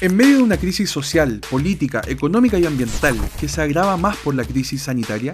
[0.00, 4.32] En medio de una crisis social, política, económica y ambiental que se agrava más por
[4.36, 5.32] la crisis sanitaria,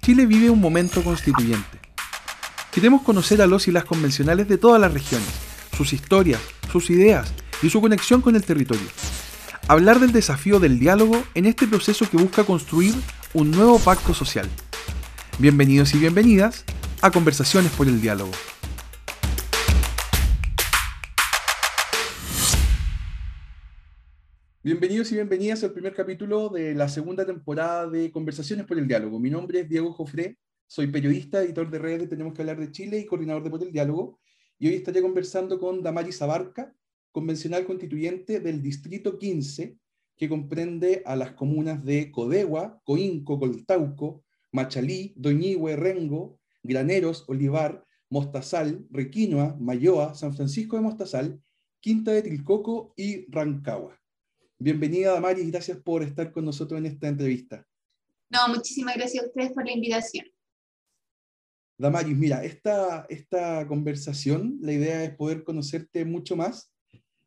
[0.00, 1.78] Chile vive un momento constituyente.
[2.72, 5.28] Queremos conocer a los y las convencionales de todas las regiones,
[5.76, 6.40] sus historias,
[6.72, 8.88] sus ideas y su conexión con el territorio.
[9.68, 12.94] Hablar del desafío del diálogo en este proceso que busca construir
[13.34, 14.48] un nuevo pacto social.
[15.38, 16.64] Bienvenidos y bienvenidas
[17.02, 18.32] a Conversaciones por el Diálogo.
[24.60, 29.20] Bienvenidos y bienvenidas al primer capítulo de la segunda temporada de Conversaciones por el Diálogo.
[29.20, 30.36] Mi nombre es Diego Jofré,
[30.66, 33.62] soy periodista, editor de redes de Tenemos que hablar de Chile y coordinador de Por
[33.62, 34.18] el Diálogo.
[34.58, 36.74] Y hoy estaré conversando con Damaris Abarca,
[37.12, 39.78] convencional constituyente del Distrito 15,
[40.16, 48.84] que comprende a las comunas de Codegua, Coinco, Coltauco, Machalí, Doñihue, Rengo, Graneros, Olivar, Mostazal,
[48.90, 51.40] Requinoa, Mayoa, San Francisco de Mostazal,
[51.78, 53.98] Quinta de Tilcoco y Rancagua.
[54.60, 57.64] Bienvenida, Damaris, gracias por estar con nosotros en esta entrevista.
[58.28, 60.26] No, muchísimas gracias a ustedes por la invitación.
[61.78, 66.72] Damaris, mira, esta, esta conversación, la idea es poder conocerte mucho más.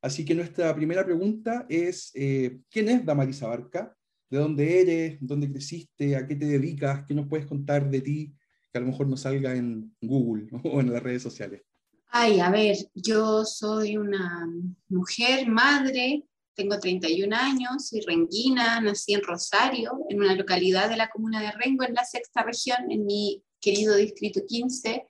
[0.02, 3.96] Así que nuestra primera pregunta es, eh, ¿quién es Damaris Abarca?
[4.30, 5.18] ¿De dónde eres?
[5.22, 6.18] ¿Dónde creciste?
[6.18, 7.06] ¿A qué te dedicas?
[7.08, 8.36] ¿Qué nos puedes contar de ti
[8.74, 11.62] que a lo mejor no salga en Google o en las redes sociales?
[12.10, 14.46] Ay, a ver, yo soy una
[14.90, 21.10] mujer, madre, tengo 31 años, soy renguina, nací en Rosario, en una localidad de la
[21.10, 25.08] comuna de Rengo, en la sexta región, en mi querido distrito 15.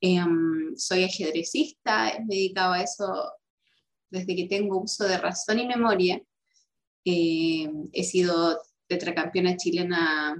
[0.00, 3.32] Em, soy ajedrecista, me he dedicado a eso
[4.10, 6.20] desde que tengo uso de razón y memoria.
[7.04, 10.36] Em, he sido tetracampeona chilena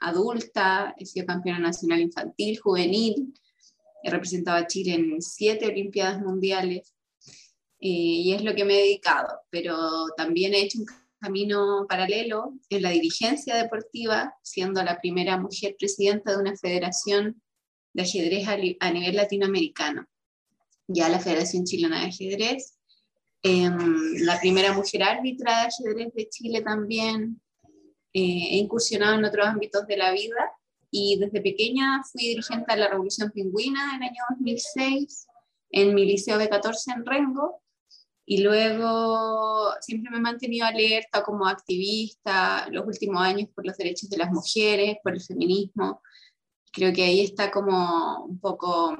[0.00, 3.34] adulta, he sido campeona nacional infantil, juvenil,
[4.02, 6.94] he representado a Chile en siete Olimpiadas Mundiales.
[7.82, 9.76] Eh, y es lo que me he dedicado, pero
[10.14, 10.86] también he hecho un
[11.18, 17.42] camino paralelo en la dirigencia deportiva, siendo la primera mujer presidenta de una federación
[17.94, 20.06] de ajedrez a, nivel latinoamericano,
[20.88, 22.78] ya la Federación Chilena de Ajedrez,
[23.42, 27.40] em, la primera mujer árbitra de ajedrez de Chile también,
[28.12, 30.52] eh, he incursionado en otros ámbitos de la vida.
[30.90, 35.28] Y desde pequeña fui dirigente de la Revolución Pingüina en el año 2006
[35.70, 37.62] en mi liceo de 14 en Rengo
[38.32, 44.08] y luego siempre me he mantenido alerta como activista los últimos años por los derechos
[44.08, 46.00] de las mujeres, por el feminismo.
[46.72, 48.96] Creo que ahí está como un poco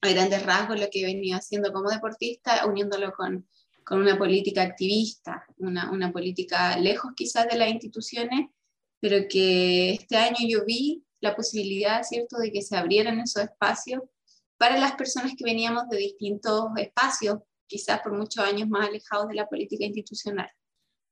[0.00, 3.48] a grandes rasgos lo que he venido haciendo como deportista, uniéndolo con,
[3.84, 8.48] con una política activista, una, una política lejos quizás de las instituciones,
[9.00, 14.02] pero que este año yo vi la posibilidad, ¿cierto?, de que se abrieran esos espacios
[14.56, 19.34] para las personas que veníamos de distintos espacios quizás por muchos años más alejados de
[19.36, 20.50] la política institucional.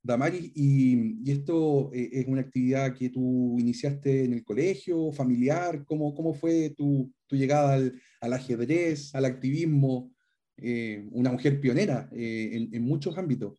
[0.03, 5.85] Damaris, ¿y, esto eh, es una actividad que tú iniciaste en el colegio, familiar?
[5.85, 10.11] ¿Cómo, cómo fue tu, tu llegada al, al, ajedrez, al activismo?
[10.57, 13.55] Eh, una mujer pionera eh, en, en, muchos ámbitos.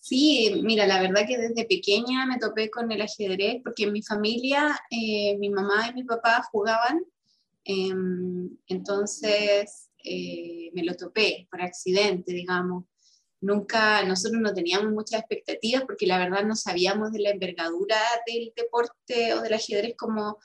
[0.00, 4.02] Sí, mira, la verdad que desde pequeña me topé con el ajedrez porque en mi
[4.02, 4.78] familia
[5.38, 7.00] mi mamá y mi papá jugaban,
[7.64, 12.84] em, entonces eh, me lo topé por accidente, digamos.
[13.40, 17.96] Nunca, nosotros no teníamos muchas expectativas porque la verdad no sabíamos de la envergadura
[18.26, 20.38] del deporte o del ajedrez como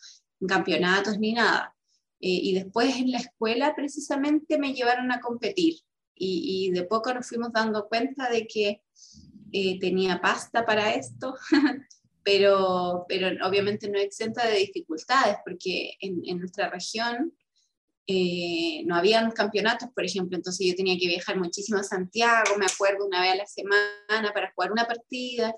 [0.48, 1.76] campeonatos ni nada.
[2.20, 5.76] Eh, y después en la escuela precisamente me llevaron a competir
[6.24, 8.84] y, de poco nos fuimos dando cuenta de que
[9.52, 11.36] eh, tenía pasta para esto,
[12.24, 17.34] pero, pero obviamente no exenta de dificultades porque en, en nuestra región
[18.08, 22.66] eh, no habían campeonatos, por ejemplo, entonces yo tenía que viajar muchísimo a Santiago, me
[22.66, 25.56] acuerdo una vez a la semana para jugar una partida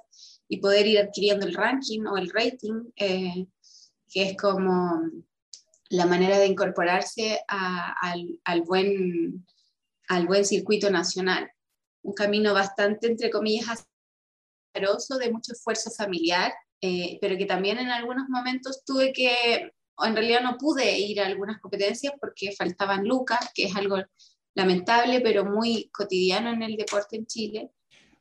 [0.48, 3.48] y poder ir adquiriendo el ranking o el rating, eh,
[4.10, 5.10] que es como
[5.90, 9.46] la manera de incorporarse al, buen,
[10.44, 11.50] circuito nacional.
[12.02, 13.88] Un camino bastante, entre comillas,
[14.74, 19.72] azaroso, de mucho esfuerzo familiar, eh, pero que también en algunos momentos tuve que
[20.06, 23.98] en realidad no pude ir a algunas competencias porque faltaban lucas, que es algo
[24.56, 27.72] lamentable, pero muy cotidiano en el deporte en Chile.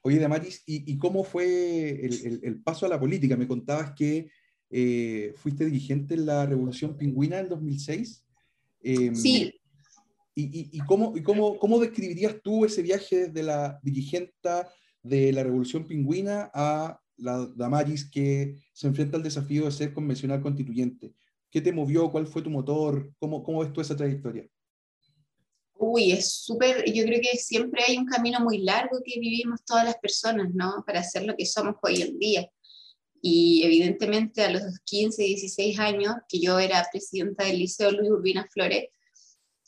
[0.02, 3.36] Oye, Damaris, ¿y, y cómo fue el, el, paso a la política?
[3.36, 4.30] Me contabas que
[4.70, 8.24] eh, fuiste dirigente en la Revolución Pingüina en 2006.
[8.82, 9.54] Eh, em, sí.
[10.34, 14.66] ¿Y, y, cómo, y cómo, cómo, describirías tú ese viaje desde la dirigenta
[15.02, 20.40] de la Revolución Pingüina a la Damaris que se enfrenta al desafío de ser convencional
[20.40, 21.12] constituyente?
[21.52, 22.10] ¿Qué te movió?
[22.10, 23.12] ¿Cuál fue tu motor?
[23.18, 24.48] ¿Cómo, cómo ves tú esa trayectoria?
[25.74, 29.84] Uy, es súper, yo creo que siempre hay un camino muy largo que vivimos todas
[29.84, 30.82] las personas, ¿no?
[30.86, 32.48] Para ser lo que somos hoy en día.
[33.20, 38.48] Y evidentemente a los 15, 16 años, que yo era presidenta del Liceo Luis Urbina
[38.50, 38.88] Flores,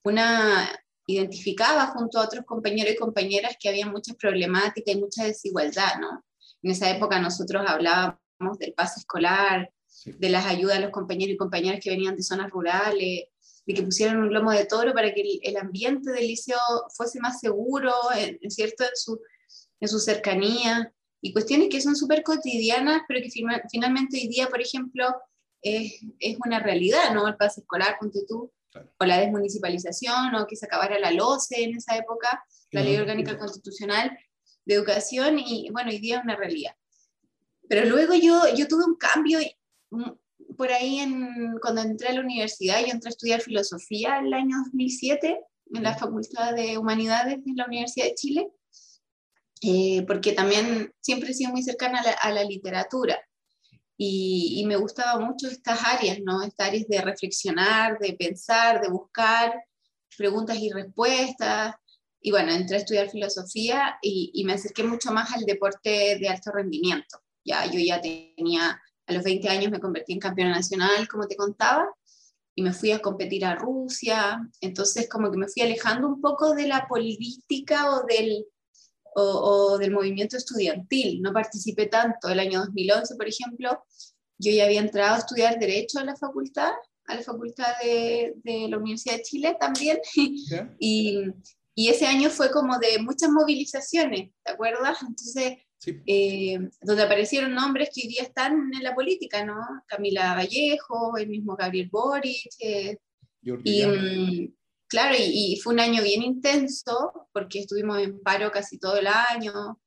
[0.05, 0.71] una
[1.07, 6.25] identificaba junto a otros compañeros y compañeras que había muchas problemáticas y mucha desigualdad, ¿no?
[6.63, 9.71] En esa época nosotros hablábamos del pase escolar,
[10.05, 13.25] de las ayudas a los compañeros y compañeras que venían de zonas rurales,
[13.67, 16.59] de que pusieran un lomo de toro para que el, ambiente del liceo
[16.95, 18.85] fuese más seguro, en, ¿cierto?
[18.85, 19.21] En su,
[19.81, 23.31] en su cercanía, y cuestiones que son súper cotidianas, pero que
[23.71, 25.06] finalmente hoy día, por ejemplo,
[25.62, 27.27] es, es, una realidad, ¿no?
[27.27, 28.53] El pase escolar, ponte tú,
[28.99, 33.39] o la desmunicipalización, o que se acabara la LOCE en esa época, la Ley Orgánica
[33.39, 34.19] Constitucional
[34.67, 36.75] de Educación, y bueno, hoy día es una realidad.
[37.69, 39.39] Pero luego yo, yo tuve un cambio
[40.56, 44.35] por ahí en, cuando entré a la universidad, yo entré a estudiar filosofía en el
[44.35, 45.41] año 2007
[45.73, 48.49] en la Facultad de Humanidades de la Universidad de Chile,
[49.62, 53.19] eh, porque también siempre he sido muy cercana a la, literatura
[53.96, 56.43] y, y, me gustaban mucho estas áreas, ¿no?
[56.43, 59.55] Estas áreas de reflexionar, de pensar, de buscar
[60.17, 61.75] preguntas y respuestas.
[62.20, 66.29] Y bueno, entré a estudiar filosofía y, y me acerqué mucho más al deporte de
[66.29, 67.20] alto rendimiento.
[67.44, 71.37] Ya, yo ya tenía a los 20 años me convertí en campeona nacional, como te
[71.37, 71.89] contaba,
[72.55, 74.41] y me fui a competir a Rusia.
[74.61, 78.47] Entonces, como que me fui alejando un poco de la política o del,
[79.15, 81.21] o, del movimiento estudiantil.
[81.21, 82.29] No participé tanto.
[82.29, 83.85] El año 2011, por ejemplo,
[84.39, 86.73] yo ya había entrado a estudiar Derecho a la facultad,
[87.07, 89.99] a la facultad de, de la Universidad de Chile también.
[90.79, 91.25] y,
[91.75, 94.99] y ese año fue como de muchas movilizaciones, ¿te acuerdas?
[95.03, 95.59] Entonces,
[96.07, 99.57] eh, donde aparecieron nombres que hoy día están en la política, ¿no?
[99.87, 102.49] Camila Vallejo, el mismo Gabriel Boric.
[102.59, 102.97] Eh,
[103.43, 104.55] y, mm,
[104.89, 109.81] claro, y, fue un año bien intenso porque estuvimos en paro casi todo el año.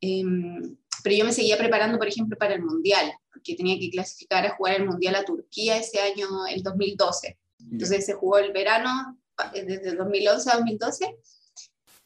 [0.00, 4.46] Em, pero yo me seguía preparando, por ejemplo, para el Mundial, porque tenía que clasificar
[4.46, 7.38] a jugar el Mundial a Turquía ese año, el 2012.
[7.70, 9.18] Entonces se jugó el verano
[9.52, 11.16] desde 2011 a 2012.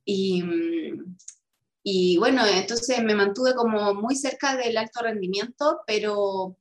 [0.04, 1.16] Y, mm,
[1.82, 6.56] y bueno, entonces me mantuve como muy cerca del alto rendimiento, pero,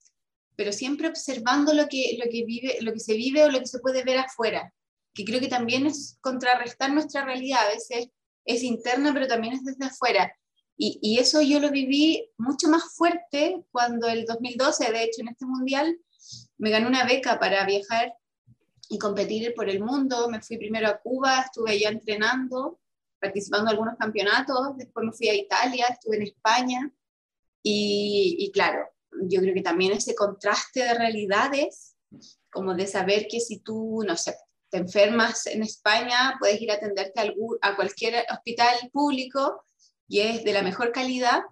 [0.56, 3.68] pero siempre observando lo que, lo, que vive, lo que se vive o lo que
[3.68, 4.74] se puede ver afuera,
[5.14, 8.08] que creo que también es contrarrestar nuestra realidad, a veces
[8.46, 10.34] es interna, pero también es desde afuera.
[10.76, 15.28] Y, y eso yo lo viví mucho más fuerte cuando el 2012, de hecho, en
[15.28, 16.00] este mundial,
[16.58, 18.14] me gané una beca para viajar
[18.90, 20.28] y competir por el mundo.
[20.30, 22.81] Me fui primero a Cuba, estuve allá entrenando
[23.22, 26.92] participando en algunos campeonatos, después me fui a Italia, estuve en España
[27.64, 28.90] y, claro,
[29.28, 31.96] yo creo que también ese contraste de realidades,
[32.50, 34.36] como de saber que si tú, no sé,
[34.70, 37.22] te enfermas en España, puedes ir a atenderte
[37.62, 39.64] a, cualquier hospital público
[40.08, 41.44] y es de la mejor calidad,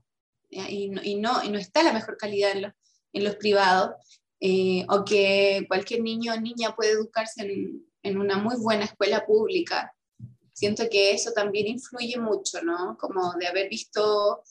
[0.49, 2.73] y no, y no, no está la mejor calidad en los,
[3.13, 3.91] en los privados,
[4.39, 9.25] eh, o que cualquier niño o niña puede educarse en, en, una muy buena escuela
[9.25, 9.93] pública
[10.59, 12.97] siento que eso también influye mucho, ¿no?
[12.99, 14.43] Como de haber visto,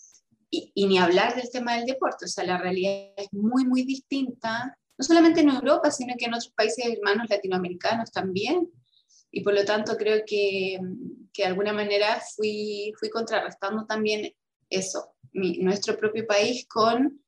[0.51, 4.75] y, ni hablar del tema del deporte, o sea, la realidad es muy, muy distinta,
[4.97, 8.71] no solamente en Europa, sino que en otros países hermanos latinoamericanos también.
[9.31, 10.79] Y por lo tanto creo que,
[11.35, 14.33] que de alguna manera fui, fui contrarrestando también
[14.71, 17.23] eso, nuestro propio país con,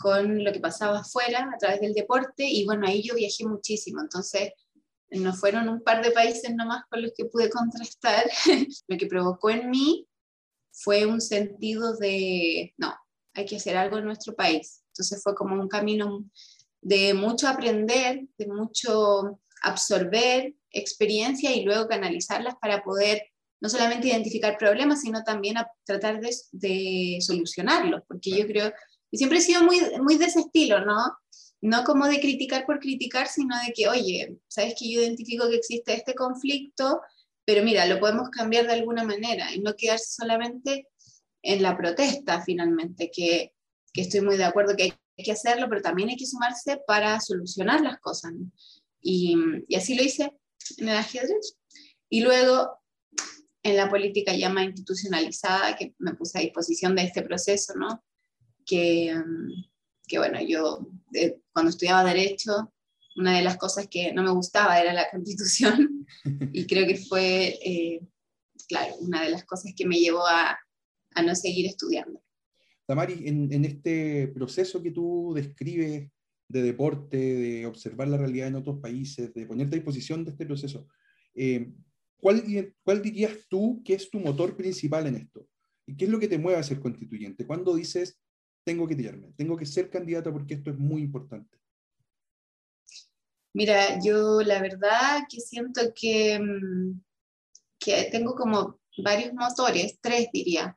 [0.00, 2.44] con lo que pasaba afuera a través del deporte.
[2.44, 4.50] Y bueno, ahí yo viajé muchísimo, entonces
[5.10, 8.24] no fueron un par de países nomás con los que pude contrastar,
[8.88, 10.06] lo que provocó en mí
[10.72, 12.94] fue un sentido de, no,
[13.34, 14.82] hay que hacer algo en nuestro país.
[14.88, 16.24] Entonces fue como un camino
[16.80, 23.22] de mucho aprender, de mucho absorber experiencia y luego canalizarlas para poder
[23.60, 28.72] no solamente identificar problemas, sino también a tratar de, de solucionarlos, porque yo creo,
[29.10, 31.16] y siempre he sido muy, muy de ese estilo, ¿no?
[31.60, 35.56] No como de criticar por criticar, sino de que, oye, sabes que yo identifico que
[35.56, 37.00] existe este conflicto,
[37.44, 40.88] pero mira, lo podemos cambiar de alguna manera y no quedarse solamente
[41.42, 43.52] en la protesta finalmente, que,
[43.92, 47.20] que estoy muy de acuerdo que hay que hacerlo, pero también hay que sumarse para
[47.20, 48.32] solucionar las cosas.
[49.00, 49.36] Y,
[49.74, 50.32] así lo hice
[50.78, 51.56] en el ajedrez.
[52.08, 52.78] Y luego
[53.62, 58.04] en la política ya más institucionalizada, que me puse a disposición de este proceso, ¿no?
[58.64, 59.14] Que,
[60.06, 60.86] que bueno, yo
[61.52, 62.72] cuando estudiaba Derecho,
[63.16, 66.06] una de las cosas que no me gustaba era la Constitución
[66.52, 68.00] y creo que fue, eh,
[68.68, 70.58] claro, una de las cosas que me llevó a,
[71.14, 72.22] a no seguir estudiando.
[72.86, 76.08] Tamari, en, en, este proceso que tú describes
[76.48, 80.46] de deporte, de observar la realidad en otros países, de ponerte a disposición de este
[80.46, 80.86] proceso,
[81.34, 81.72] eh,
[82.16, 82.44] ¿cuál,
[82.84, 85.48] ¿cuál dirías tú que es tu motor principal en esto?
[85.84, 87.44] ¿Y qué es lo que te mueve a ser constituyente?
[87.44, 88.20] ¿Cuándo dices,
[88.66, 91.56] tengo que tirarme, tengo que ser candidata porque esto es muy importante?
[93.54, 97.00] Mira, yo la verdad que siento que, mm,
[97.78, 100.76] que tengo como varios motores, tres diría.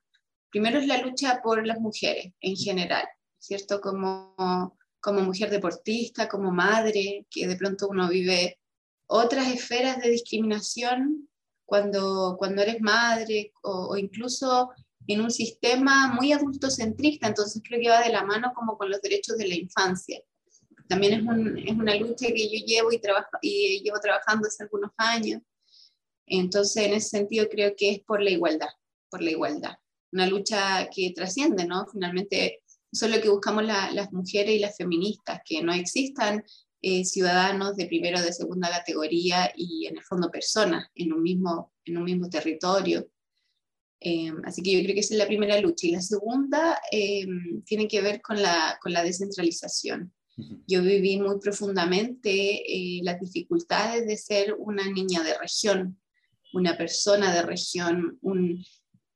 [0.51, 3.08] Primero es la lucha por las mujeres en general,
[3.39, 3.81] ¿cierto?
[3.81, 8.60] Como, como mujer deportista, como madre, que de pronto uno vive
[9.08, 11.27] otras esferas de discriminación
[11.65, 14.69] cuando, cuando eres madre o, incluso
[15.10, 19.01] en un sistema muy adultocentrista, entonces creo que va de la mano como con los
[19.01, 20.22] derechos de la infancia.
[20.88, 24.63] También es, un, es una lucha que yo llevo y, trabajo, y llevo trabajando hace
[24.63, 25.42] algunos años.
[26.28, 28.70] Entonces, en ese sentido, creo que es por la igualdad,
[29.10, 29.74] por la igualdad.
[30.12, 31.88] Una lucha que trasciende, ¿no?
[31.92, 32.62] Finalmente,
[32.92, 36.44] eso es lo que buscamos las mujeres y las feministas, que no existan
[36.82, 41.24] eh, ciudadanos de primera o de segunda categoría y en el fondo personas en un
[41.24, 43.10] mismo, en un mismo territorio.
[44.01, 45.88] Eh, así que yo creo que esa es la primera lucha.
[45.88, 47.25] Y la segunda eh,
[47.65, 50.13] tiene que ver con la, con la descentralización.
[50.68, 52.63] Yo viví muy profundamente
[53.03, 56.00] las dificultades de ser una niña de región,
[56.53, 58.63] una persona de región, un,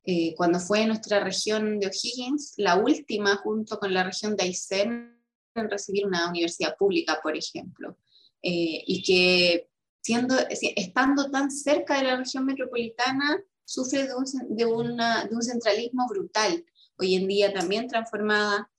[0.06, 5.18] eh, cuando fue nuestra región de O'Higgins, la última junto con la región de Aysén
[5.54, 7.96] en recibir una universidad pública, por ejemplo,
[8.42, 9.68] eh, y que
[10.02, 15.42] siendo, estando tan cerca de la región metropolitana, sufre de un, de, una, de un
[15.42, 16.64] centralismo brutal,
[16.98, 18.70] hoy en día también transformada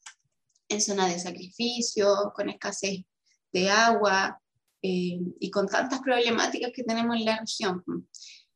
[0.68, 3.04] en zona de sacrificio, con escasez
[3.52, 4.42] de agua
[4.82, 7.84] eh, y con tantas problemáticas que tenemos en la región.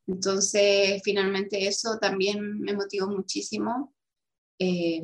[0.07, 3.93] Entonces, finalmente eso también me motivó muchísimo
[4.57, 5.03] eh,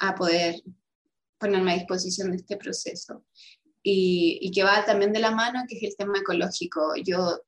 [0.00, 0.56] a poder
[1.38, 3.24] ponerme a disposición de este proceso.
[3.82, 6.94] Y, que va también de la mano, que es el tema ecológico.
[7.02, 7.40] Yo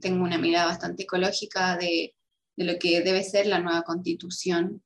[0.00, 2.14] tengo una mirada bastante ecológica de,
[2.56, 4.82] lo que debe ser la nueva constitución,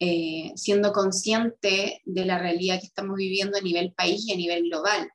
[0.00, 4.64] eh, siendo consciente de la realidad que estamos viviendo a nivel país y a nivel
[4.64, 5.10] global,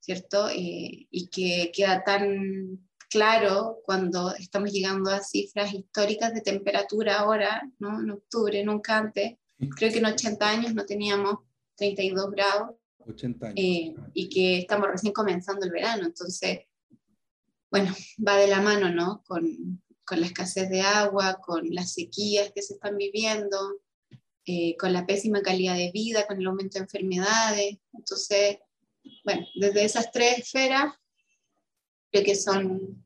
[0.00, 0.48] ¿cierto?
[0.48, 7.62] Eh, y que queda tan claro cuando estamos llegando a cifras históricas de temperatura ahora,
[7.78, 8.00] ¿no?
[8.00, 9.36] en octubre, nunca antes.
[9.76, 11.36] Creo que en 80 años no teníamos
[11.76, 12.76] 32 grados.
[12.98, 13.58] 80 años.
[13.58, 16.04] Eh, y que estamos recién comenzando el verano.
[16.04, 16.60] Entonces,
[17.70, 17.94] bueno,
[18.26, 19.22] va de la mano, ¿no?
[19.26, 23.80] Con, con la escasez de agua, con las sequías que se están viviendo,
[24.46, 27.78] eh, con la pésima calidad de vida, con el aumento de enfermedades.
[27.92, 28.58] Entonces,
[29.24, 30.94] bueno, desde esas tres esferas,
[32.12, 33.04] creo que son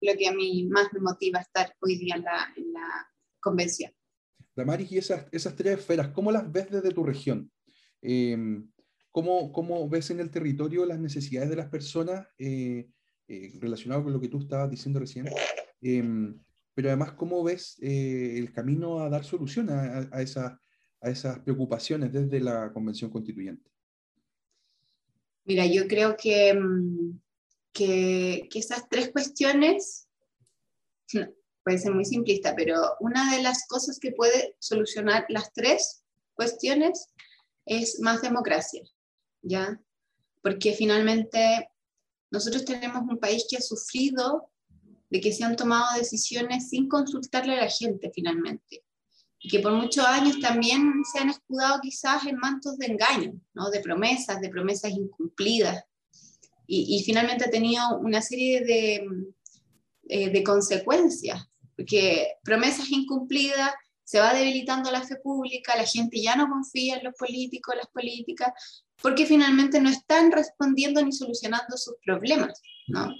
[0.00, 3.08] lo que a mí más me motiva estar hoy día en la, en la
[3.40, 3.92] convención.
[4.56, 7.50] Damaris, y esas, esas tres esferas, ¿cómo las ves desde tu región?
[8.02, 8.68] Em,
[9.12, 12.88] ¿cómo, ¿cómo, ves en el territorio las necesidades de las personas eh,
[13.28, 15.28] eh, relacionado con lo que tú estabas diciendo recién?
[15.80, 16.38] Em,
[16.74, 22.72] pero además, ¿cómo ves eh, el camino a dar solución a, esas, preocupaciones desde la
[22.72, 23.70] Convención Constituyente?
[25.44, 27.18] Mira, yo creo que mm,
[27.76, 30.08] que, esas tres cuestiones,
[31.64, 36.04] puede ser muy simplista, pero una de las cosas que puede solucionar las tres
[36.34, 37.08] cuestiones
[37.66, 38.82] es más democracia,
[39.42, 39.80] ¿ya?
[40.42, 41.70] Porque finalmente
[42.30, 44.50] nosotros tenemos un país que ha sufrido
[45.10, 48.84] de que se han tomado decisiones sin consultarle a la gente finalmente.
[49.38, 53.70] Y que por muchos años también se han escudado quizás en mantos de engaño, ¿no?
[53.70, 55.84] de promesas, de promesas incumplidas,
[56.68, 59.06] y, finalmente ha tenido una serie de,
[60.08, 61.46] eh, de consecuencias,
[61.76, 63.70] porque promesas incumplidas,
[64.02, 67.88] se va debilitando la fe pública, la gente ya no confía en los políticos, las
[67.88, 68.52] políticas,
[69.02, 72.60] porque finalmente no están respondiendo ni solucionando sus problemas.
[72.86, 73.12] ¿no?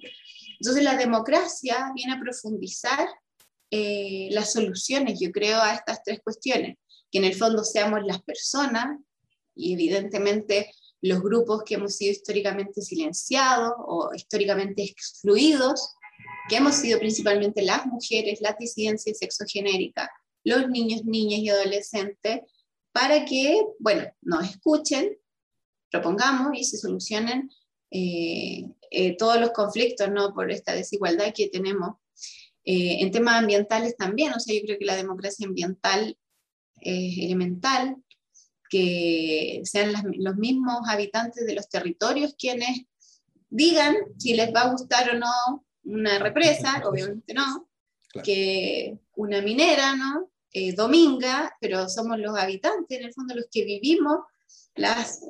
[0.60, 3.08] Entonces la democracia viene a profundizar
[3.70, 6.76] eh, las soluciones, yo creo, a estas tres cuestiones,
[7.10, 8.98] que en el fondo seamos las personas
[9.54, 10.70] y evidentemente
[11.02, 15.94] los grupos que hemos sido históricamente silenciados o históricamente excluidos,
[16.48, 20.08] que hemos sido principalmente las mujeres, las disidencias sexogenéricas,
[20.44, 22.40] los niños, niñas y adolescentes,
[22.92, 25.18] para que, bueno, nos escuchen,
[25.90, 27.50] propongamos y se solucionen
[27.90, 30.34] eh, eh, todos los conflictos, ¿no?
[30.34, 31.96] Por esta desigualdad que tenemos.
[32.64, 36.18] Eh, en temas ambientales también, o sea, yo creo que la democracia ambiental
[36.80, 37.96] es elemental,
[38.68, 42.82] que sean los mismos habitantes de los territorios quienes
[43.48, 47.68] digan si les va a gustar o no una represa, obviamente no,
[48.24, 50.30] que una minera, ¿no?
[50.52, 54.20] Eh, dominga, pero somos los habitantes, en el fondo los que vivimos
[54.74, 55.20] las,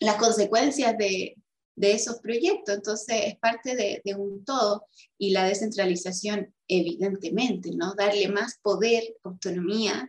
[0.00, 1.36] las consecuencias de,
[1.82, 2.76] de esos proyectos.
[2.76, 4.86] Entonces, es parte de, un todo.
[5.18, 7.94] Y la descentralización, evidentemente, ¿no?
[7.94, 10.08] Darle más poder, autonomía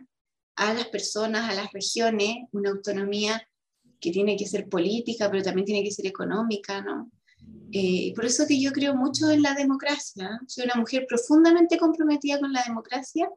[0.54, 3.42] a las personas, a las regiones, una autonomía
[4.00, 7.10] que tiene que ser política, pero también tiene que ser económica, ¿no?
[7.72, 10.40] Eh, por eso que yo creo mucho en la democracia.
[10.46, 13.28] Soy una mujer profundamente comprometida con la democracia,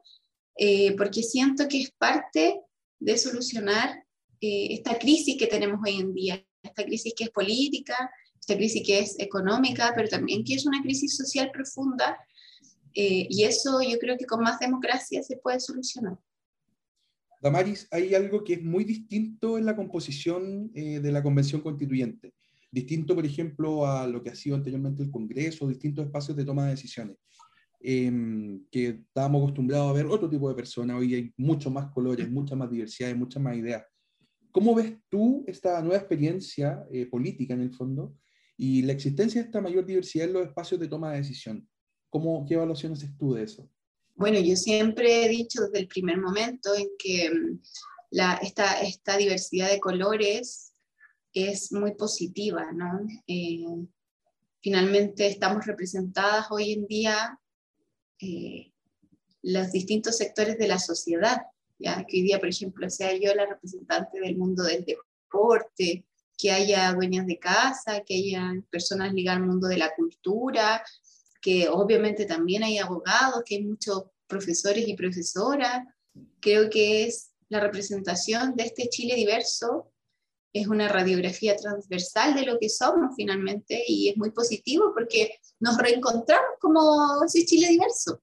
[0.54, 2.60] eh, porque siento que es parte
[3.00, 4.04] de solucionar
[4.40, 8.08] eh, esta crisis que tenemos hoy en día, esta crisis que es política,
[8.48, 12.16] esta crisis que es económica, pero también que es una crisis social profunda,
[12.94, 16.18] y eso yo creo que con más democracia se puede solucionar.
[17.40, 22.32] Damaris, hay algo que es muy distinto en la composición eh, de la Convención Constituyente.
[22.72, 26.64] Distinto, por ejemplo, a lo que ha sido anteriormente el Congreso, distintos espacios de toma
[26.64, 27.16] de decisiones.
[27.80, 32.28] Em, que estábamos acostumbrados a ver otro tipo de personas, hoy hay muchos más colores,
[32.28, 33.84] mucha más diversidad, muchas más ideas.
[34.50, 38.16] ¿Cómo ves tú esta nueva experiencia eh, política en el fondo
[38.58, 41.66] y la existencia de esta mayor diversidad en los espacios de toma de decisión?
[42.10, 43.70] ¿Cómo, ¿Qué evaluaciones haces tú de eso?
[44.16, 47.60] Bueno, yo siempre he dicho desde el primer momento en que mm,
[48.42, 50.72] esta, esta diversidad de colores
[51.32, 53.06] es muy positiva, ¿no?
[53.28, 53.64] Eh,
[54.60, 57.38] finalmente estamos representadas hoy en día
[58.20, 58.72] eh,
[59.42, 61.42] los distintos sectores de la sociedad,
[61.78, 66.07] ya que hoy día, por ejemplo, sea yo la representante del mundo del deporte,
[66.38, 70.82] que haya dueñas de casa, que haya personas ligadas al mundo de la cultura,
[71.42, 75.84] que obviamente también hay abogados, que hay muchos profesores y profesoras.
[76.40, 79.92] Creo que es la representación de este Chile diverso,
[80.52, 85.76] es una radiografía transversal de lo que somos finalmente y es muy positivo porque nos
[85.76, 88.22] reencontramos como ese Chile diverso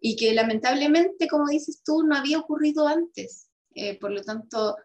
[0.00, 3.48] y que lamentablemente, como dices tú, no había ocurrido antes.
[3.74, 4.76] Eh, por lo tanto,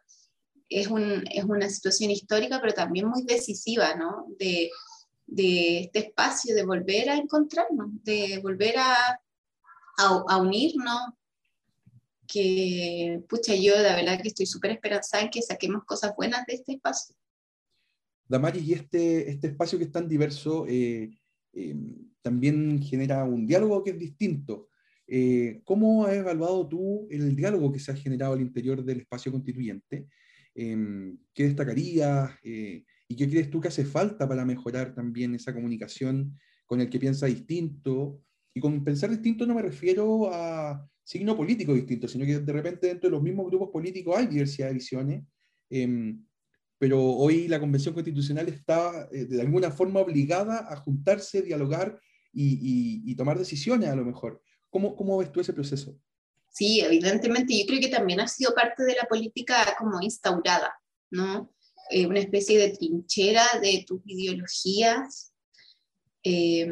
[0.71, 4.27] es, un, es, una situación histórica, pero también muy decisiva, ¿no?
[4.39, 4.71] De,
[5.27, 9.19] de este espacio, de volver a encontrarnos, de volver a,
[9.97, 11.13] a, unirnos,
[12.25, 16.53] que, pucha, yo de verdad que estoy súper esperanzada en que saquemos cosas buenas de
[16.53, 17.15] este espacio.
[18.25, 21.11] Damaris, y este, este espacio que es tan diverso eh,
[21.51, 21.75] eh,
[22.21, 24.69] también genera un diálogo que es distinto.
[25.05, 29.33] Eh, ¿Cómo has evaluado tú el diálogo que se ha generado al interior del espacio
[29.33, 30.07] constituyente?
[30.53, 32.31] ¿Qué destacarías?
[32.43, 36.99] ¿Y qué crees tú que hace falta para mejorar también esa comunicación con el que
[36.99, 38.21] piensa distinto?
[38.53, 42.87] Y con pensar distinto no me refiero a signo político distinto, sino que de repente
[42.87, 45.23] dentro de los mismos grupos políticos hay diversidad de visiones.
[45.69, 46.25] Em,
[46.77, 51.99] pero hoy la Convención Constitucional está eh, de alguna forma obligada a juntarse, dialogar
[52.33, 54.41] y, y, tomar decisiones a lo mejor.
[54.69, 55.99] ¿Cómo, ¿Cómo ves tú ese proceso?
[56.51, 60.73] Sí, evidentemente, yo creo que también ha sido parte de la política como instaurada,
[61.09, 61.49] ¿no?
[61.89, 65.33] Eh, una especie de trinchera de tus ideologías,
[66.23, 66.69] eh,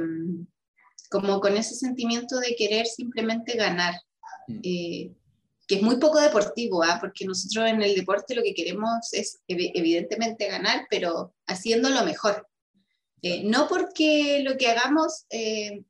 [1.10, 3.96] como con ese sentimiento de querer simplemente ganar,
[4.48, 4.60] mm.
[4.64, 5.12] eh,
[5.68, 6.98] que es muy poco deportivo, ¿ah?
[7.00, 12.48] porque nosotros en el deporte lo que queremos es evidentemente ganar, pero haciendo lo mejor.
[13.44, 15.26] no porque lo que hagamos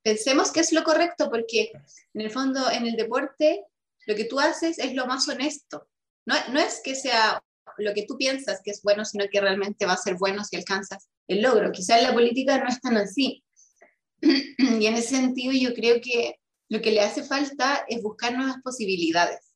[0.01, 1.71] pensemos que es lo correcto, porque
[2.13, 3.63] en el fondo en el deporte
[4.09, 5.87] lo que tú haces es lo más honesto.
[6.25, 7.43] No, no es que sea
[7.77, 10.55] lo que tú piensas que es bueno, sino que realmente va a ser bueno si
[10.55, 11.71] alcanzas el logro.
[11.71, 13.43] Quizás la política no es tan así.
[14.21, 18.57] y en ese sentido yo creo que lo que le hace falta es buscar nuevas
[18.63, 19.53] posibilidades.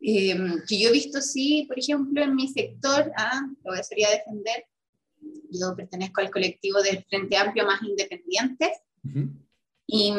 [0.00, 0.34] Eh,
[0.66, 4.64] que yo he visto, sí, por ejemplo, en mi sector, ah, lo que sería defender,
[5.50, 8.70] yo pertenezco al colectivo del Frente Amplio Más Independientes,
[9.86, 10.14] y,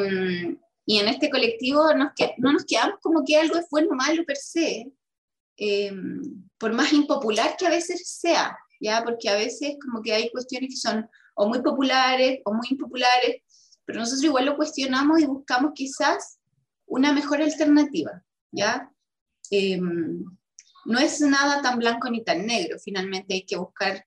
[0.86, 3.96] y, en este colectivo nos que, no nos quedamos como que algo es bueno o
[3.96, 4.92] malo per se,
[5.58, 5.94] eh,
[6.58, 9.04] por más impopular que a veces sea, ¿ya?
[9.04, 13.42] Porque a veces como que hay cuestiones que son o muy populares o muy impopulares,
[13.86, 16.40] pero nosotros igual lo cuestionamos y buscamos quizás
[16.86, 18.90] una mejor alternativa, ¿ya?
[19.52, 19.80] Eh,
[20.86, 24.06] no es nada tan blanco ni tan negro, finalmente hay que buscar,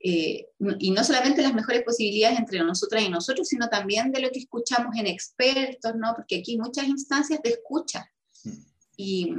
[0.00, 0.46] eh,
[0.78, 4.38] y no solamente las mejores posibilidades entre nosotras y nosotros, sino también de lo que
[4.38, 6.14] escuchamos en expertos, ¿no?
[6.14, 8.10] Porque aquí hay muchas instancias de escucha.
[8.44, 8.52] Mm.
[8.96, 9.34] Y,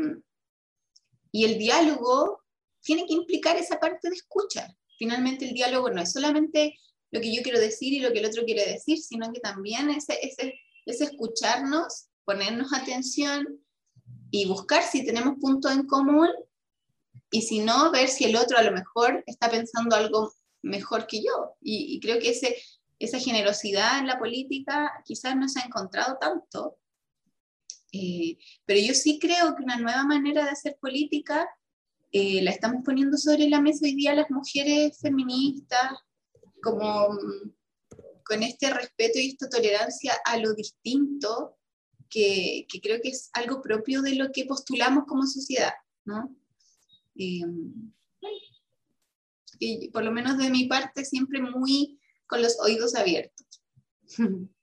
[1.32, 2.44] y el diálogo
[2.82, 4.76] tiene que implicar esa parte de escucha.
[4.98, 6.78] Finalmente el diálogo no es solamente
[7.12, 9.90] lo que yo quiero decir y lo que el otro quiere decir, sino que también
[9.90, 10.36] es, es,
[10.86, 13.64] es escucharnos, ponernos atención
[14.30, 16.30] y buscar si tenemos puntos en común
[17.32, 21.22] y si no, ver si el otro a lo mejor está pensando algo mejor que
[21.24, 21.56] yo.
[21.62, 22.36] Y, creo que
[23.00, 26.80] esa generosidad en la política quizás no se ha encontrado tanto
[27.92, 31.50] eh, pero yo sí creo que una nueva manera de hacer política
[32.12, 35.94] eh, la estamos poniendo sobre la mesa hoy día las mujeres feministas,
[36.62, 37.52] como mm,
[38.24, 41.58] con este respeto y esta tolerancia a lo distinto,
[42.10, 45.74] que, creo que es algo propio de lo que postulamos como sociedad,
[46.06, 46.36] ¿no?
[47.16, 47.92] Em,
[49.60, 53.46] y por lo menos de mi parte, siempre muy con los oídos abiertos.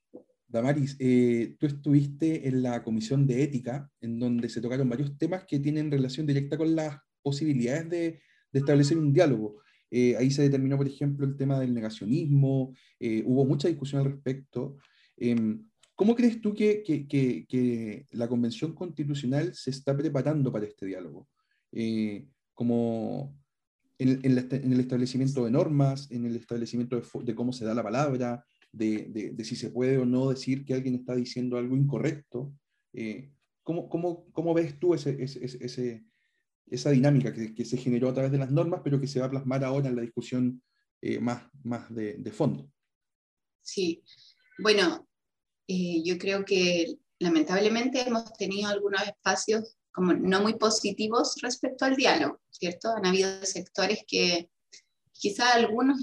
[0.48, 5.44] Damaris, eh, tú estuviste en la comisión de ética, en donde se tocaron varios temas
[5.44, 8.20] que tienen relación directa con las posibilidades de,
[8.52, 9.60] de establecer un diálogo.
[9.90, 14.12] Eh, ahí se determinó, por ejemplo, el tema del negacionismo, eh, hubo mucha discusión al
[14.12, 14.76] respecto.
[15.16, 20.86] Em, ¿Cómo crees tú que, que, que, la Convención Constitucional se está preparando para este
[20.86, 21.28] diálogo?
[22.54, 23.36] como
[23.98, 29.32] en, el establecimiento de normas, en el establecimiento de, cómo se da la palabra, de,
[29.34, 32.52] de, si se puede o no decir que alguien está diciendo algo incorrecto.
[32.92, 33.30] Eh,
[33.62, 36.04] ¿cómo, cómo, cómo, ves tú ese, ese,
[36.66, 39.26] esa dinámica que, que, se generó a través de las normas, pero que se va
[39.26, 40.62] a plasmar ahora en la discusión
[41.02, 42.70] eh, más, más de, fondo?
[43.62, 44.02] Sí,
[44.58, 45.08] bueno,
[45.68, 51.96] eh, yo creo que lamentablemente hemos tenido algunos espacios como no muy positivos respecto al
[51.96, 52.90] diálogo, ¿cierto?
[52.94, 54.50] Han habido sectores que
[55.10, 55.98] quizá algunos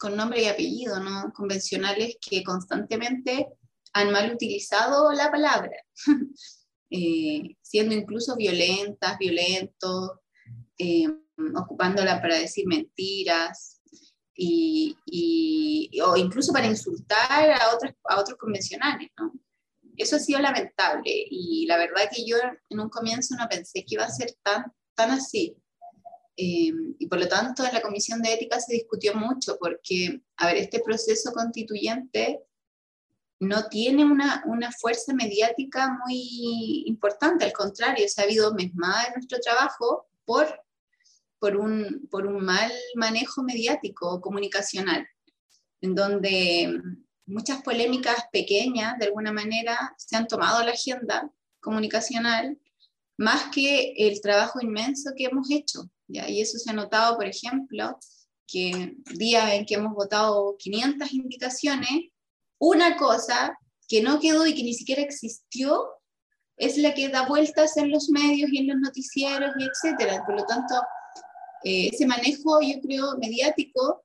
[0.00, 1.30] con nombre y apellido, ¿no?
[1.34, 3.48] Convencionales que constantemente
[3.92, 5.76] han mal utilizado la palabra,
[6.90, 10.12] eh, siendo incluso violentas, violentos,
[10.78, 11.08] eh,
[11.54, 13.82] ocupándola para decir mentiras,
[14.34, 19.34] y, o incluso para insultar a, otros a otros convencionales, ¿no?
[19.98, 22.36] Eso ha sido lamentable y la verdad que yo
[22.70, 25.56] en un comienzo no pensé que iba a ser tan, tan así.
[26.36, 30.46] Eh, y por lo tanto en la Comisión de Ética se discutió mucho porque, a
[30.46, 32.40] ver, este proceso constituyente
[33.40, 39.14] no tiene una, una fuerza mediática muy importante, al contrario, se ha habido mesmada en
[39.14, 40.46] nuestro trabajo por,
[41.40, 45.06] por, un, por un mal manejo mediático comunicacional,
[45.80, 46.80] en donde
[47.28, 52.58] muchas polémicas pequeñas, de alguna manera, se han tomado la agenda comunicacional,
[53.18, 55.90] más que el trabajo inmenso que hemos hecho.
[56.06, 56.28] ¿ya?
[56.28, 57.98] Y eso se ha notado, por ejemplo,
[58.46, 62.10] que días en que hemos votado 500 indicaciones,
[62.58, 65.86] una cosa que no quedó y que ni siquiera existió
[66.56, 70.24] es la que da vueltas en los medios y en los noticieros y etcétera.
[70.26, 70.74] Por lo tanto,
[71.62, 74.04] eh, ese manejo, yo creo, mediático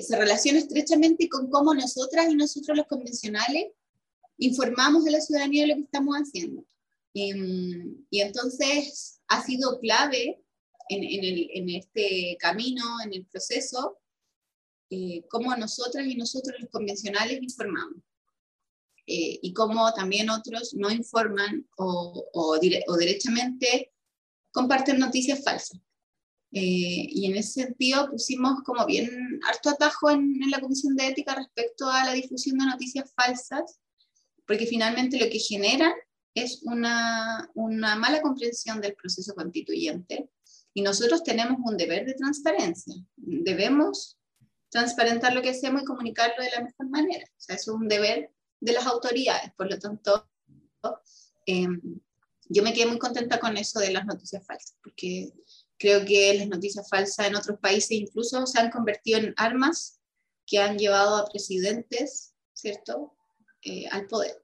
[0.00, 3.72] se relaciona estrechamente con cómo nosotras y nosotros los convencionales
[4.38, 6.64] informamos a la ciudadanía de lo que estamos haciendo.
[7.12, 10.42] Y, entonces ha sido clave
[10.88, 13.98] en, en, este camino, en el proceso,
[14.88, 18.02] eh, cómo nosotras y nosotros los convencionales informamos.
[19.06, 23.92] Eh, y cómo también otros no informan o, o, o derechamente
[24.52, 25.80] comparten noticias falsas.
[26.54, 31.34] Eh, y en ese sentido pusimos como bien harto atajo en, la Comisión de Ética
[31.34, 33.80] respecto a la difusión de noticias falsas,
[34.46, 35.94] porque finalmente lo que genera
[36.34, 40.28] es una, una mala comprensión del proceso constituyente
[40.74, 42.94] y nosotros tenemos un deber de transparencia.
[43.16, 44.18] Debemos
[44.70, 47.24] transparentar lo que hacemos y comunicarlo de la mejor manera.
[47.24, 49.52] O sea, eso es un deber de las autoridades.
[49.56, 50.30] Por lo tanto,
[51.46, 51.68] eh,
[52.48, 55.32] yo me quedé muy contenta con eso de las noticias falsas, porque
[55.82, 60.00] Creo que las noticias falsas en otros países incluso se han convertido en armas
[60.46, 63.16] que han llevado a presidentes, ¿cierto?,
[63.62, 64.40] eh, al poder.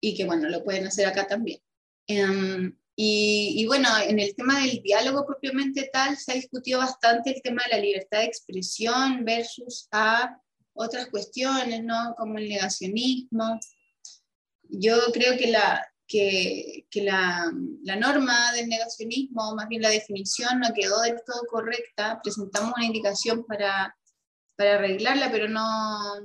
[0.00, 1.60] Y que, bueno, lo pueden hacer acá también.
[2.06, 7.32] Em, y, y, bueno, en el tema del diálogo propiamente tal, se ha discutido bastante
[7.32, 10.40] el tema de la libertad de expresión versus a
[10.72, 12.14] otras cuestiones, ¿no?
[12.16, 13.58] Como el negacionismo.
[14.62, 17.50] Yo creo que la, que, la,
[17.96, 22.20] norma del negacionismo, más bien la definición, no quedó del todo correcta.
[22.22, 23.96] Presentamos una indicación para,
[24.56, 26.20] para arreglarla, pero no,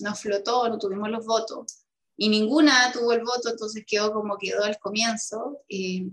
[0.00, 1.84] no flotó, no tuvimos los votos.
[2.16, 5.62] Y ninguna tuvo el voto, entonces quedó como quedó al comienzo,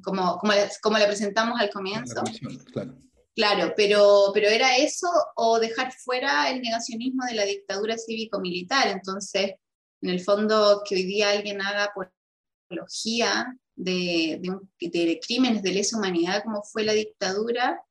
[0.03, 2.21] como, como, la, como la presentamos al comienzo.
[2.73, 2.97] Claro.
[3.33, 8.87] Claro, pero, pero era eso o dejar fuera el negacionismo de la dictadura cívico-militar.
[8.89, 9.53] Entonces,
[10.01, 11.93] en el fondo, que hoy día alguien haga
[12.71, 12.87] por
[13.75, 14.41] de,
[14.79, 17.81] de, crímenes de lesa humanidad como fue la dictadura,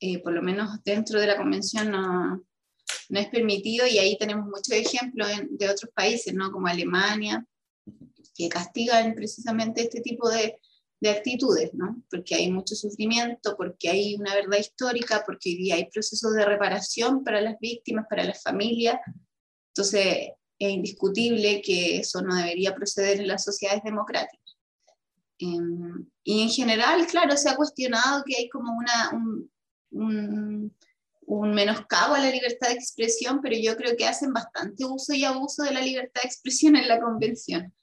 [0.00, 2.44] eh, por lo menos dentro de la convención no,
[3.08, 6.50] no es permitido y ahí tenemos muchos ejemplos de otros países, ¿no?
[6.50, 7.44] como Alemania,
[8.34, 10.58] que castigan precisamente este tipo de,
[11.00, 12.02] de actitudes, ¿no?
[12.10, 16.44] porque hay mucho sufrimiento, porque hay una verdad histórica, porque hoy día hay procesos de
[16.44, 19.00] reparación para las víctimas, para las familias.
[19.74, 24.56] Entonces, es indiscutible que eso no debería proceder en las sociedades democráticas.
[25.38, 29.10] Em, y en general, claro, se ha cuestionado que hay como una,
[29.90, 35.24] un menoscabo a la libertad de expresión, pero yo creo que hacen bastante uso y
[35.24, 37.74] abuso de la libertad de expresión en la convención.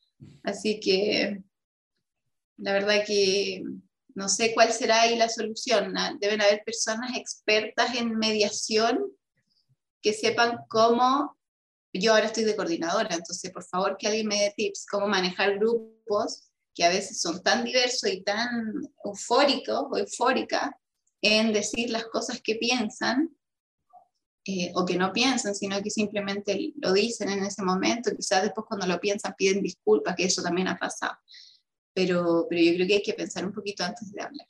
[0.44, 1.42] Así que
[2.58, 3.64] la verdad que
[4.16, 5.94] no sé cuál será ahí la solución.
[6.20, 9.00] Deben haber personas expertas en mediación
[10.02, 11.37] que sepan cómo,
[12.00, 15.58] yo ahora estoy de coordinadora, entonces por favor que alguien me dé tips, cómo manejar
[15.58, 20.70] grupos que a veces son tan diversos y tan eufóricos o eufóricas
[21.22, 23.36] en decir las cosas que piensan
[24.46, 28.66] eh, o que no piensan, sino que simplemente lo dicen en ese momento, quizás después
[28.66, 31.18] cuando lo piensan piden disculpas, que eso también ha pasado.
[31.94, 34.48] Pero, pero yo creo que hay que pensar un poquito antes de hablar.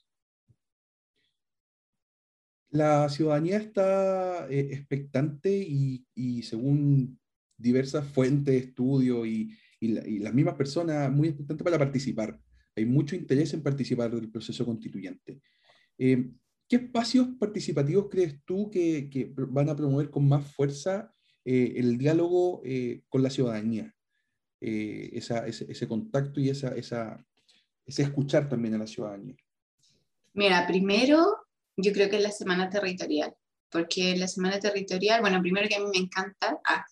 [2.70, 7.18] La ciudadanía está eh, expectante y, y, según
[7.58, 12.40] diversas fuentes de estudio y, y, las mismas personas, muy expectante para participar.
[12.76, 15.42] Hay mucho interés en participar del proceso constituyente.
[15.98, 16.30] Eh,
[16.70, 21.14] ¿Qué espacios participativos crees tú que, van a promover con más fuerza
[21.46, 23.94] eh, el diálogo eh, con la ciudadanía?
[24.60, 29.36] Eh, ese, contacto y esa, ese escuchar también a la ciudadanía.
[30.34, 31.38] Mira, primero
[31.78, 33.34] yo creo que es la semana territorial,
[33.70, 36.86] porque la semana territorial, bueno, primero que a mí me encanta, ah,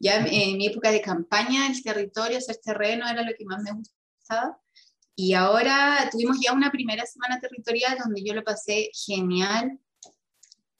[0.00, 3.72] ya en mi época de campaña el territorio, hacer terreno era lo que más me
[3.72, 4.58] gustaba,
[5.22, 9.78] y ahora tuvimos ya una primera semana territorial donde yo lo pasé genial.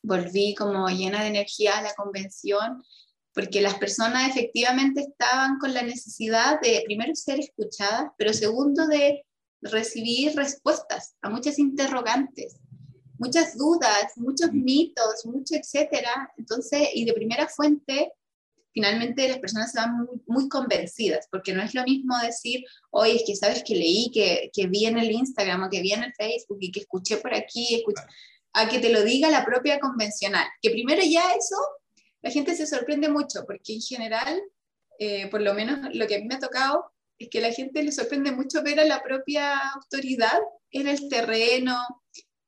[0.02, 2.82] Volví como llena de energía a la convención,
[3.34, 9.26] porque las personas efectivamente estaban con la necesidad de, primero, ser escuchadas, pero segundo, de
[9.60, 12.56] recibir respuestas a muchas interrogantes,
[13.18, 16.32] muchas dudas, muchos mitos, mucho etcétera.
[16.38, 18.10] Entonces, y de primera fuente,
[18.72, 23.24] finalmente las personas se van muy, convencidas, porque no es lo mismo decir, oye, es
[23.26, 26.14] que sabes que leí, que, que, vi en el Instagram o que vi en el
[26.14, 27.84] Facebook y que escuché por aquí,
[28.52, 30.46] a que te lo diga la propia convencional.
[30.60, 31.56] Que primero ya eso,
[32.22, 34.40] la gente se sorprende mucho, porque en general,
[34.98, 37.82] eh, por lo menos lo que a mí me ha tocado, es que la gente
[37.82, 40.38] le sorprende mucho ver a la propia autoridad
[40.70, 41.76] en el terreno,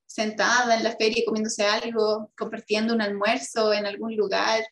[0.07, 4.63] sentada en la feria comiéndose algo, compartiendo un almuerzo en algún lugar,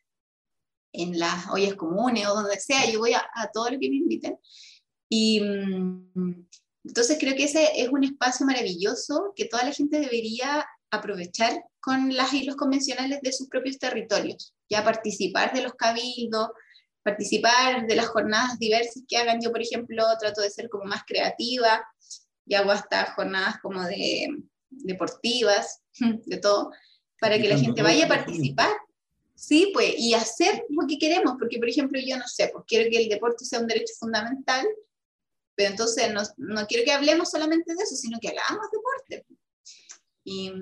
[0.92, 4.37] en las ollas comunes o donde sea, yo voy a, todo lo que me inviten.
[5.09, 6.46] Y mm,
[6.85, 12.14] entonces creo que ese es un espacio maravilloso que toda la gente debería aprovechar con
[12.14, 16.50] las y los convencionales de sus propios territorios, ya participar de los cabildos,
[17.03, 19.40] participar de las jornadas diversas que hagan.
[19.40, 21.85] Yo, por ejemplo, trato de ser como más creativa
[22.46, 24.29] y hago hasta jornadas como de
[24.70, 25.83] deportivas,
[26.26, 26.70] de todo,
[27.20, 28.70] para que la gente vaya a participar
[29.40, 32.90] Sí, pues, y hacer lo que queremos, porque por ejemplo yo no sé, pues quiero
[32.90, 34.66] que el deporte sea un derecho fundamental,
[35.55, 39.26] pero entonces no, no quiero que hablemos solamente de eso, sino que hagamos deporte.
[40.24, 40.53] Y,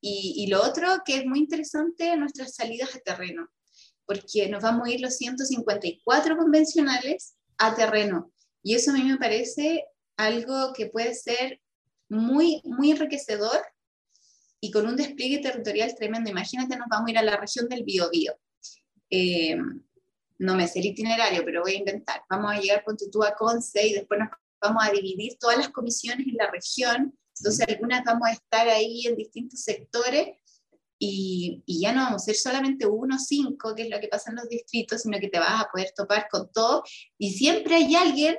[0.00, 3.50] y, y, lo otro que es muy interesante, nuestras salidas a terreno,
[4.06, 8.30] porque nos vamos a ir los 154 convencionales a terreno.
[8.62, 9.84] Y eso a mí me parece
[10.16, 11.60] algo que puede ser
[12.08, 13.60] muy, muy enriquecedor
[14.60, 16.30] y con un despliegue territorial tremendo.
[16.30, 18.34] Imagínate, nos vamos a ir a la región del Biobío.
[19.08, 19.56] Eh,
[20.38, 22.22] no me sé el itinerario, pero voy a inventar.
[22.28, 25.70] Vamos a llegar con tú a Conce y después nos vamos a dividir todas las
[25.70, 27.18] comisiones en la región.
[27.38, 30.28] Entonces, algunas vamos a estar ahí en distintos sectores
[30.98, 34.08] y, y, ya no vamos a ser solamente uno o cinco, que es lo que
[34.08, 36.84] pasa en los distritos, sino que te vas a poder topar con todo.
[37.16, 38.36] Y siempre hay alguien,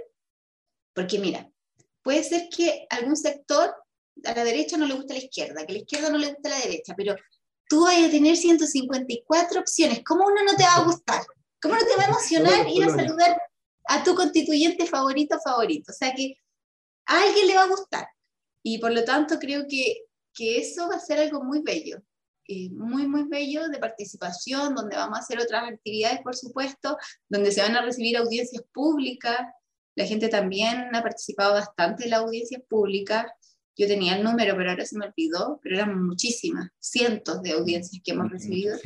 [0.93, 1.51] porque mira,
[2.03, 3.73] puede ser que algún sector
[4.23, 6.49] a la derecha no le gusta la izquierda, que a la izquierda no le gusta
[6.49, 7.15] la derecha, pero
[7.67, 10.01] tú vas a tener 154 opciones.
[10.05, 11.21] ¿Cómo uno no te va a gustar?
[11.61, 13.41] ¿Cómo no te va a emocionar ir a saludar
[13.85, 15.91] a tu constituyente favorito favorito?
[15.91, 16.35] O sea que
[17.05, 18.07] a alguien le va a gustar.
[18.63, 22.01] Y por lo tanto creo que, que eso va a ser algo muy bello,
[22.47, 26.97] eh, muy, muy bello de participación, donde vamos a hacer otras actividades, por supuesto,
[27.29, 29.39] donde se van a recibir audiencias públicas.
[29.95, 33.25] La gente también ha participado bastante en las audiencias públicas.
[33.77, 38.01] Yo tenía el número, pero ahora se me olvidó, pero eran muchísimas, cientos de audiencias
[38.03, 38.77] que hemos recibido.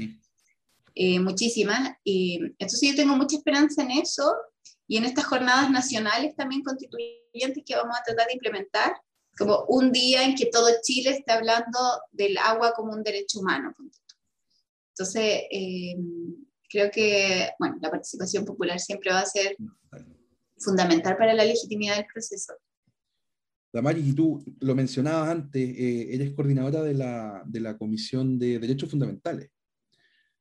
[0.93, 1.98] Eh, muchísimas.
[2.04, 4.34] Y entonces yo tengo mucha esperanza en eso
[4.88, 8.93] y en estas jornadas nacionales también constituyentes que vamos a tratar de implementar,
[9.38, 11.80] como un día en que todo Chile esté hablando
[12.12, 13.74] del agua como un derecho humano.
[14.91, 15.95] Entonces, eh,
[16.69, 19.58] creo que bueno, la participación popular siempre va a ser
[20.58, 22.54] fundamental para la legitimidad del proceso.
[23.75, 28.57] Damaris, y tú lo mencionabas antes, eh, eres coordinadora de la, de la, Comisión de
[28.57, 29.49] Derechos Fundamentales.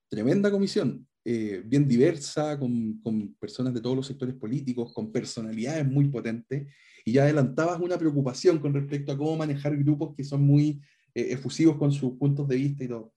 [0.09, 5.85] Tremenda comisión, eh, bien diversa, con, con, personas de todos los sectores políticos, con personalidades
[5.85, 6.73] muy potentes,
[7.05, 10.81] y ya adelantabas una preocupación con respecto a cómo manejar grupos que son muy
[11.13, 13.13] eh, efusivos con sus puntos de vista y todo.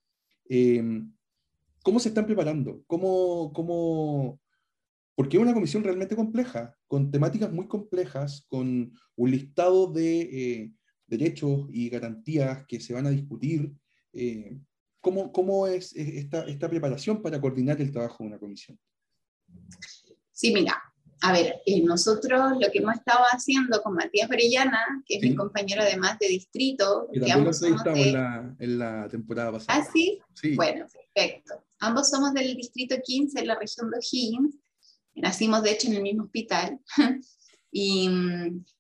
[1.84, 2.82] ¿cómo se están preparando?
[2.88, 4.39] ¿Cómo, cómo,
[5.13, 10.71] porque es una comisión realmente compleja, con temáticas muy complejas, con un listado de eh,
[11.06, 13.73] derechos y garantías que se van a discutir.
[14.13, 14.58] Eh,
[15.02, 18.80] ¿cómo, ¿cómo, es esta, esta preparación para coordinar el trabajo de una comisión?
[20.32, 20.82] Sí, mira,
[21.21, 25.36] a ver, eh, nosotros lo que hemos estado haciendo con Matías Orellana, que es mi
[25.36, 29.80] compañero además de distrito, que ambos somos en, la, en, la, temporada pasada.
[29.80, 30.19] ¿Ah, sí?
[30.36, 30.56] sí?
[30.56, 31.63] Bueno, perfecto.
[31.80, 34.56] Ambos somos del distrito 15, en la región de O'Higgins,
[35.17, 36.80] Nacimos, de hecho, en el mismo hospital.
[37.71, 38.10] y,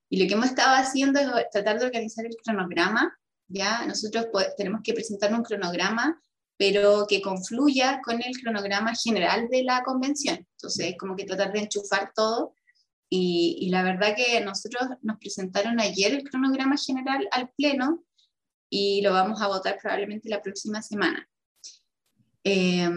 [0.09, 3.17] y, lo que hemos estado haciendo es tratar de organizar el cronograma.
[3.47, 3.85] ¿ya?
[3.85, 6.21] Nosotros tenemos que presentar un cronograma,
[6.57, 10.45] pero que confluya con el cronograma general de la convención.
[10.51, 12.53] Entonces, como que tratar de enchufar todo.
[13.09, 18.03] Y, y la verdad que nosotros nos presentaron ayer el cronograma general al Pleno
[18.69, 21.27] y lo vamos a votar probablemente la próxima semana.
[22.43, 22.89] Eh,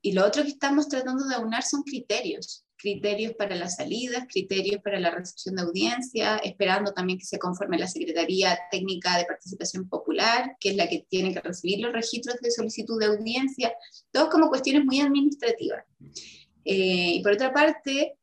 [0.00, 4.80] y lo otro que estamos tratando de aunar son criterios criterios para las salidas, criterios
[4.82, 9.88] para la recepción de audiencia, esperando también que se conforme la Secretaría Técnica de Participación
[9.88, 13.72] Popular, que es la que tiene que recibir los registros de solicitud de audiencia,
[14.12, 15.84] todo como cuestiones muy administrativas.
[16.64, 18.16] Eh, y por otra parte,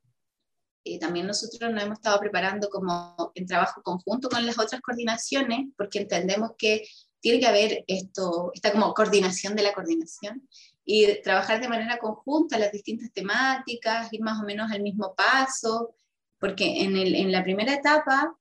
[0.85, 5.67] eh, también nosotros nos hemos estado preparando como en trabajo conjunto con las otras coordinaciones,
[5.75, 6.87] porque entendemos que
[7.19, 10.47] tiene que haber esto, esta como coordinación de la coordinación,
[10.85, 15.95] y trabajar de manera conjunta las distintas temáticas, ir más o menos al mismo paso,
[16.39, 18.37] porque en, el, en la primera etapa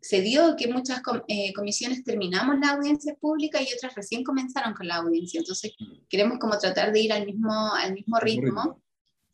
[0.00, 4.88] se dio que muchas eh, comisiones terminamos la audiencia pública y otras recién comenzaron con
[4.88, 5.72] la audiencia, entonces
[6.08, 8.82] queremos como tratar de ir al mismo, al mismo ritmo,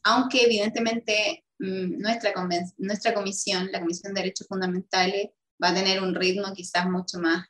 [0.02, 2.32] aunque evidentemente mm, nuestra,
[2.78, 5.30] nuestra comisión, la Comisión de Derechos Fundamentales,
[5.62, 7.46] va a tener un ritmo quizás mucho más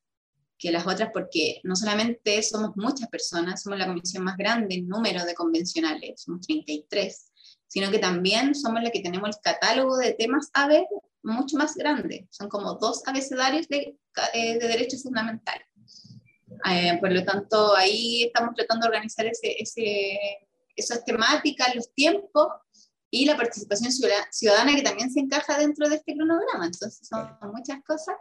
[0.60, 4.88] que las otras porque no solamente somos muchas personas, somos la comisión más grande en
[4.88, 7.32] número de convencionales, somos 33,
[7.66, 10.84] sino que también somos la que tenemos el catálogo de temas a ver
[11.22, 12.28] mucho más grande.
[12.30, 13.96] Son como dos abecedarios de,
[14.34, 15.66] eh, de derechos fundamentales.
[16.70, 20.18] Eh, por lo tanto, ahí estamos tratando de organizar ese, ese,
[20.76, 22.48] esas temáticas, los tiempos
[23.10, 23.92] y la participación
[24.30, 26.66] ciudadana que también se encaja dentro de este cronograma.
[26.66, 28.14] Entonces, son muchas cosas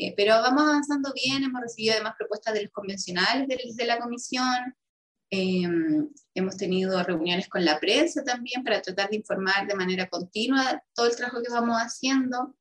[0.00, 4.76] eh, pero vamos avanzando bien, hemos recibido además propuestas de los convencionales de, la comisión,
[5.28, 10.80] em, hemos tenido reuniones con la prensa también para tratar de informar de manera continua
[10.94, 12.56] todo el trabajo que vamos haciendo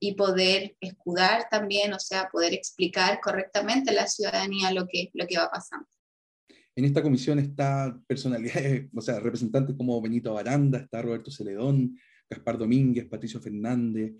[0.00, 5.24] y poder escudar también, o sea, poder explicar correctamente a la ciudadanía lo que, lo
[5.28, 5.86] que va pasando.
[6.74, 11.96] En esta comisión está personalidades, o sea, representantes como Benito Baranda, está Roberto Celedón,
[12.28, 14.14] Gaspar Domínguez, Patricio Fernández,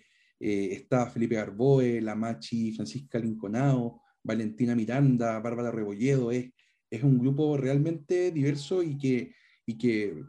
[0.45, 6.51] eh, está Felipe Garboe, La Machi, Francisca Linconao, Valentina Miranda, Bárbara Rebolledo, es,
[6.91, 9.33] es un grupo realmente diverso y que,
[9.65, 10.25] y que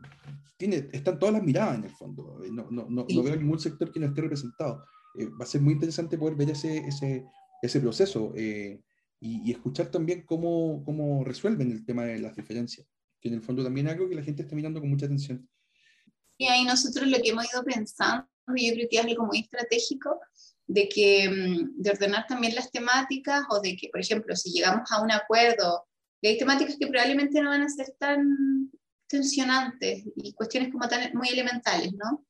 [0.55, 2.43] tiene, están todas las miradas en el fondo.
[2.43, 4.85] Eh, no, no, no, veo ningún sector que no esté representado.
[5.17, 7.25] Eh, va a ser muy interesante poder ver ese, ese,
[7.63, 8.79] ese proceso y,
[9.19, 12.87] y, escuchar también cómo, cómo resuelven el tema de las diferencias,
[13.19, 15.49] que en el fondo también es algo que la gente está mirando con mucha atención.
[16.37, 20.19] Y ahí nosotros lo que hemos ido pensando yo creo que es algo muy estratégico
[20.67, 24.91] de, que, mm, de ordenar también las temáticas o de que, por ejemplo, si llegamos
[24.91, 25.85] a un acuerdo,
[26.21, 28.71] y hay temáticas que probablemente no van a ser tan
[29.07, 32.25] tensionantes y cuestiones como tan muy elementales, ¿no?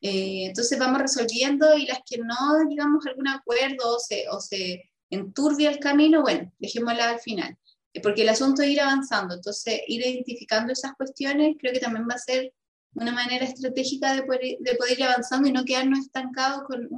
[0.00, 4.40] Eh, entonces vamos resolviendo y las que no llegamos a algún acuerdo o se, o
[4.40, 7.56] se enturbia el camino, bueno, dejémosla al final.
[7.92, 12.06] Eh, porque el asunto es ir avanzando, entonces ir identificando esas cuestiones creo que también
[12.10, 12.52] va a ser
[12.94, 16.88] una manera estratégica de poder, de poder, ir avanzando y no quedarnos estancados con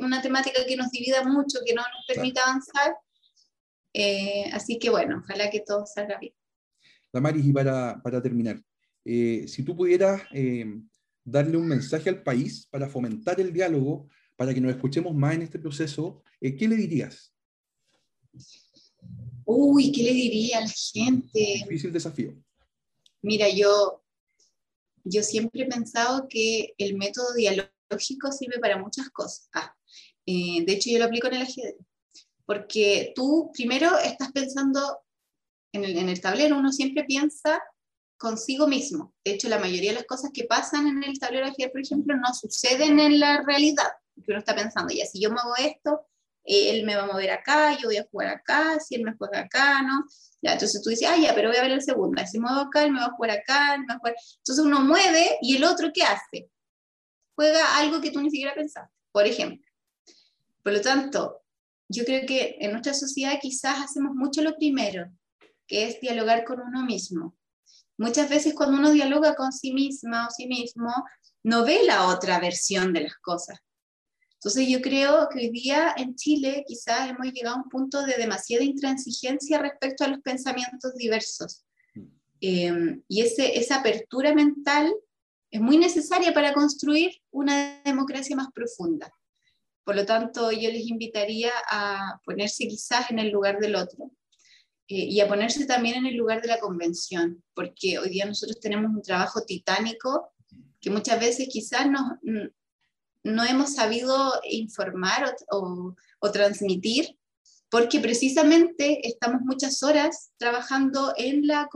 [0.00, 2.96] una temática que nos divida mucho, que no nos permita avanzar.
[3.92, 6.34] Eh, así que bueno, ojalá que todo salga bien.
[7.12, 8.62] Damaris, y para, para terminar,
[9.04, 10.66] eh, si tú pudieras eh,
[11.24, 15.42] darle un mensaje al país para fomentar el diálogo, para que nos escuchemos más en
[15.42, 17.34] este proceso, ¿qué le dirías?
[19.44, 21.64] Uy, ¿qué le diría a la gente?
[21.64, 22.36] Difícil desafío.
[23.22, 24.04] Mira, yo
[25.04, 29.48] yo siempre he pensado que el método dialógico sirve para muchas cosas.
[29.52, 29.74] Ah,
[30.26, 31.76] eh, de hecho, yo lo aplico en el ajedrez.
[32.44, 35.00] Porque tú primero estás pensando
[35.72, 37.62] en el, en el tablero, uno siempre piensa
[38.16, 39.14] consigo mismo.
[39.24, 41.80] De hecho, la mayoría de las cosas que pasan en el tablero de ajedrez, por
[41.80, 43.88] ejemplo, no suceden en la realidad.
[44.14, 46.07] Porque uno está pensando, ya, si yo muevo esto,
[46.48, 49.40] él me va a mover acá, yo voy a jugar acá, si él me juega
[49.40, 50.04] acá, ¿no?
[50.40, 52.84] Ya, entonces tú dices, ah, ya, pero voy a ver el segundo, si muevo acá,
[52.84, 54.14] él me va a jugar acá, él me va a jugar...
[54.38, 56.50] Entonces uno mueve y el otro, ¿qué hace?
[57.34, 59.66] Juega algo que tú ni siquiera pensaste, por ejemplo.
[60.62, 61.42] Por lo tanto,
[61.88, 65.10] yo creo que en nuestra sociedad quizás hacemos mucho lo primero,
[65.66, 67.36] que es dialogar con uno mismo.
[67.96, 70.92] muchas veces cuando uno dialoga con sí misma o sí mismo,
[71.42, 73.58] no ve la otra versión de las cosas.
[74.38, 78.14] Entonces yo creo que hoy día en Chile quizás hemos llegado a un punto de
[78.16, 81.64] demasiada intransigencia respecto a los pensamientos diversos.
[81.94, 82.02] Mm.
[82.40, 84.94] Eh, y ese, esa apertura mental
[85.50, 89.12] es muy necesaria para construir una democracia más profunda.
[89.82, 94.12] Por lo tanto, yo les invitaría a ponerse quizás en el lugar del otro
[94.86, 98.60] eh, y a ponerse también en el lugar de la convención, porque hoy día nosotros
[98.60, 100.32] tenemos un trabajo titánico
[100.80, 102.20] que muchas veces quizás no,
[103.28, 105.94] no hemos sabido informar o,
[106.32, 107.16] transmitir,
[107.70, 111.68] porque precisamente estamos muchas horas trabajando en la,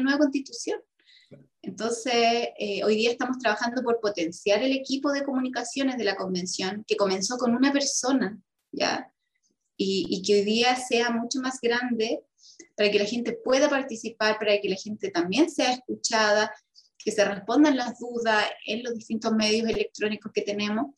[0.00, 0.80] nueva constitución.
[1.62, 6.84] Entonces, eh, hoy día estamos trabajando por potenciar el equipo de comunicaciones de la convención,
[6.86, 8.38] que comenzó con una persona,
[8.72, 9.12] ¿ya?
[9.76, 12.24] Y, que hoy día sea mucho más grande
[12.76, 16.52] para que la gente pueda participar, para que la gente también sea escuchada,
[17.08, 20.88] que se respondan las dudas en los distintos medios electrónicos que tenemos,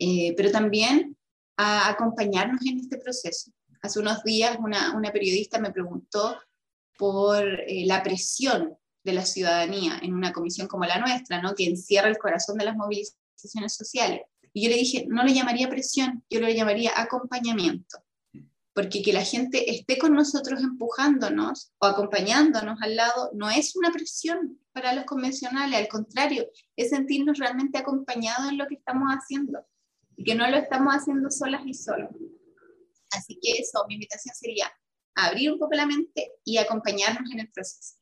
[0.00, 1.16] eh, pero también
[1.56, 3.52] a acompañarnos en este proceso.
[3.82, 6.40] Hace unos días una, periodista me preguntó
[6.98, 11.54] por eh, la presión de la ciudadanía en una comisión como la nuestra, ¿no?
[11.54, 14.22] que encierra el corazón de las movilizaciones sociales.
[14.52, 17.98] Y yo le dije, no lo llamaría presión, yo lo llamaría acompañamiento
[18.74, 23.92] porque que la gente esté con nosotros empujándonos o acompañándonos al lado no es una
[23.92, 26.46] presión para los convencionales, al contrario,
[26.76, 29.64] es sentirnos realmente acompañados en lo que estamos haciendo
[30.16, 32.10] y que no lo estamos haciendo solas y solos.
[33.12, 34.72] Así que eso, mi invitación sería
[35.14, 37.96] abrir un poco la mente y acompañarnos en el proceso.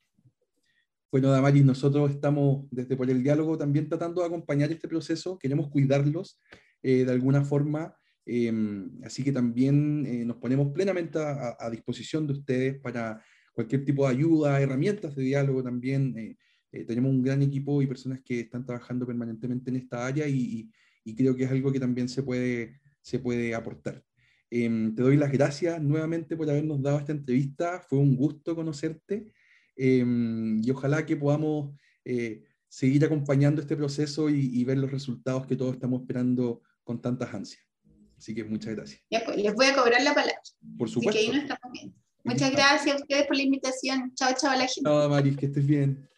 [1.11, 5.69] Bueno, Damaris, nosotros estamos desde por el diálogo también tratando de acompañar este proceso, queremos
[5.69, 6.41] cuidarlos
[6.83, 7.97] eh, de alguna forma
[8.33, 13.21] Em, así que también eh, nos ponemos plenamente a, disposición de ustedes para
[13.53, 16.39] cualquier tipo de ayuda, herramientas de diálogo también.
[16.73, 20.27] Eh, eh, tenemos un gran equipo y personas que están trabajando permanentemente en esta área
[20.29, 20.71] y,
[21.17, 24.05] creo que es algo que también se puede, se puede aportar.
[24.49, 27.81] Em, te doy las gracias nuevamente por habernos dado esta entrevista.
[27.81, 29.33] Fue un gusto conocerte
[29.77, 31.75] em, y ojalá que podamos
[32.69, 37.35] seguir acompañando este proceso y, y ver los resultados que todos estamos esperando con tantas
[37.35, 37.63] ansias.
[38.21, 39.01] Así que muchas gracias.
[39.11, 40.41] Ya pues, les voy a cobrar la palabra.
[40.77, 41.19] Por supuesto.
[41.19, 41.97] Así que ahí no estamos viendo.
[42.23, 44.13] Muchas gracias a ustedes por la invitación.
[44.15, 44.83] Chao, chao a la gente.
[44.83, 46.10] Chao, Maris, que estés bien.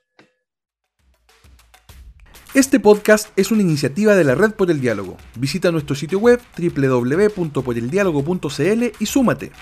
[2.54, 5.16] Este podcast es una iniciativa de la Red por el Diálogo.
[5.36, 9.52] Visita nuestro sitio web www.poreldiálogo.cl y súmate.